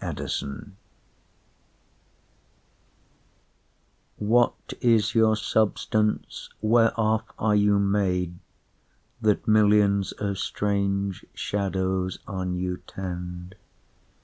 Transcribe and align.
LIII 0.00 0.76
What 4.18 4.72
is 4.80 5.16
your 5.16 5.34
substance, 5.34 6.48
whereof 6.62 7.24
are 7.36 7.56
you 7.56 7.80
made, 7.80 8.38
That 9.20 9.48
millions 9.48 10.12
of 10.12 10.38
strange 10.38 11.26
shadows 11.34 12.20
on 12.28 12.54
you 12.54 12.76
tend? 12.86 13.56